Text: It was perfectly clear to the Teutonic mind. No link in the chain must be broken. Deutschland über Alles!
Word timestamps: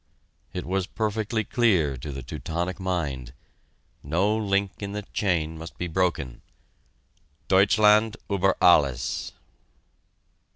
It 0.51 0.65
was 0.65 0.87
perfectly 0.87 1.43
clear 1.43 1.95
to 1.95 2.11
the 2.11 2.23
Teutonic 2.23 2.79
mind. 2.79 3.33
No 4.01 4.35
link 4.35 4.81
in 4.81 4.93
the 4.93 5.03
chain 5.13 5.59
must 5.59 5.77
be 5.77 5.85
broken. 5.85 6.41
Deutschland 7.47 8.17
über 8.27 8.55
Alles! 8.59 9.33